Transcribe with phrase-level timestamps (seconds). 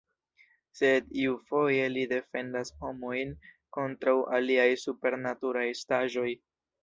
[0.77, 3.35] Sed iufoje li defendas homojn
[3.79, 6.29] kontraŭ aliaj "supernaturaj" estaĵoj.